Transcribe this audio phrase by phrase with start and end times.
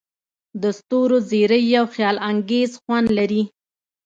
[0.61, 3.43] د ستورو زیرۍ یو خیالانګیز خوند لري.